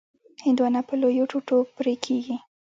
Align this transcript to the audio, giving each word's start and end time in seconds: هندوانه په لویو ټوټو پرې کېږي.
هندوانه 0.45 0.81
په 0.87 0.93
لویو 1.01 1.29
ټوټو 1.31 1.57
پرې 1.77 1.93
کېږي. 2.05 2.35